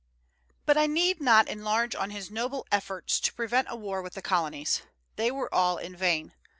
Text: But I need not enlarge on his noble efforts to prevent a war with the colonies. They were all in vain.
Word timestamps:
But 0.65 0.79
I 0.79 0.87
need 0.87 1.21
not 1.21 1.47
enlarge 1.47 1.93
on 1.93 2.09
his 2.09 2.31
noble 2.31 2.65
efforts 2.71 3.19
to 3.19 3.31
prevent 3.35 3.67
a 3.69 3.75
war 3.75 4.01
with 4.01 4.15
the 4.15 4.21
colonies. 4.23 4.81
They 5.15 5.29
were 5.29 5.53
all 5.53 5.77
in 5.77 5.95
vain. 5.95 6.33